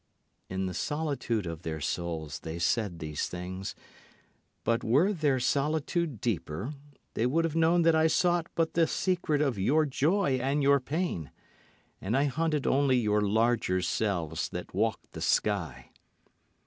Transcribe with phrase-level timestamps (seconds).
[0.49, 3.75] In the solitude of their souls they said these things;
[4.63, 6.73] But were their solitude deeper
[7.13, 10.79] they would have known that I sought but the secret of your joy and your
[10.79, 11.29] pain,
[12.01, 15.91] And I hunted only your larger selves that walk the sky.